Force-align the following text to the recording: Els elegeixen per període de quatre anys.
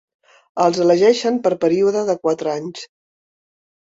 Els 0.63 0.79
elegeixen 0.85 1.37
per 1.43 1.51
període 1.65 2.03
de 2.09 2.15
quatre 2.25 2.53
anys. 2.53 2.87